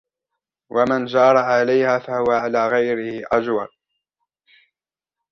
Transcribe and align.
وَمَنْ 0.69 1.05
جَارَ 1.05 1.37
عَلَيْهَا 1.37 1.99
فَهُوَ 1.99 2.25
عَلَى 2.31 2.67
غَيْرِهِ 2.67 3.25
أَجْوَرُ 3.31 3.67